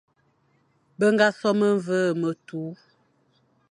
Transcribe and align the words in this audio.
Be 0.97 1.05
ñga 1.15 1.27
sô 1.39 1.49
memveghe 1.59 2.17
ve 2.21 2.31
tu, 2.47 2.61